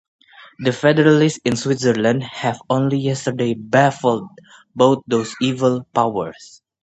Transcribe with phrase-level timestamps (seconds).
[0.57, 4.29] The federalists in Switzerland have only yesterday baffled
[4.75, 6.63] both those evil powers.